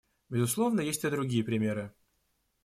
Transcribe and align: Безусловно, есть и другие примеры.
Безусловно, 0.29 0.81
есть 0.81 1.03
и 1.03 1.09
другие 1.11 1.43
примеры. 1.43 1.93